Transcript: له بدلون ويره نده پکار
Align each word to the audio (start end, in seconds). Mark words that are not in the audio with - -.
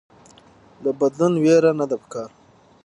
له 0.83 0.91
بدلون 0.99 1.33
ويره 1.43 1.71
نده 1.79 1.95
پکار 2.01 2.29